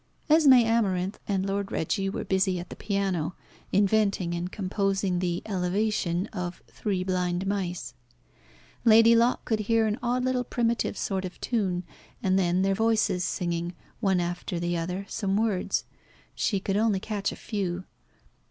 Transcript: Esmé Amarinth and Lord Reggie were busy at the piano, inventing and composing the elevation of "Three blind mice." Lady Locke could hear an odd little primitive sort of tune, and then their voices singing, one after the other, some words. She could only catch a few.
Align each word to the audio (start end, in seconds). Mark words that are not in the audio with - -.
Esmé 0.31 0.63
Amarinth 0.65 1.19
and 1.27 1.45
Lord 1.45 1.71
Reggie 1.71 2.09
were 2.09 2.23
busy 2.23 2.57
at 2.59 2.71
the 2.71 2.75
piano, 2.75 3.35
inventing 3.71 4.33
and 4.33 4.51
composing 4.51 5.19
the 5.19 5.43
elevation 5.45 6.25
of 6.33 6.63
"Three 6.67 7.03
blind 7.03 7.45
mice." 7.45 7.93
Lady 8.83 9.15
Locke 9.15 9.45
could 9.45 9.59
hear 9.59 9.85
an 9.85 9.99
odd 10.01 10.25
little 10.25 10.43
primitive 10.43 10.97
sort 10.97 11.23
of 11.23 11.39
tune, 11.39 11.83
and 12.23 12.39
then 12.39 12.63
their 12.63 12.73
voices 12.73 13.23
singing, 13.23 13.75
one 13.99 14.19
after 14.19 14.59
the 14.59 14.75
other, 14.75 15.05
some 15.07 15.37
words. 15.37 15.83
She 16.33 16.59
could 16.59 16.77
only 16.77 16.99
catch 16.99 17.31
a 17.31 17.35
few. 17.35 17.83